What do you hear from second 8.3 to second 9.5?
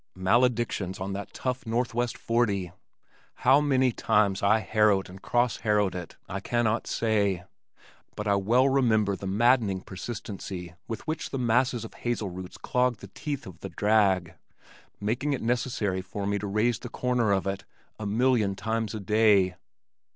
well remember the